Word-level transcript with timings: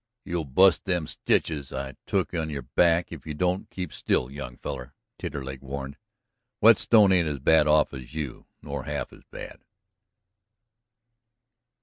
"You'll 0.25 0.45
bust 0.45 0.85
them 0.85 1.05
stitches 1.05 1.71
I 1.71 1.95
took 2.07 2.33
in 2.33 2.49
your 2.49 2.63
back 2.63 3.11
if 3.11 3.27
you 3.27 3.35
don't 3.35 3.69
keep 3.69 3.93
still, 3.93 4.31
young 4.31 4.57
feller," 4.57 4.95
Taterleg 5.19 5.61
warned. 5.61 5.95
"Whetstone 6.59 7.11
ain't 7.11 7.27
as 7.29 7.39
bad 7.39 7.67
off 7.67 7.93
as 7.93 8.15
you, 8.15 8.47
nor 8.63 8.85
half 8.85 9.13
as 9.13 9.21
bad." 9.29 9.63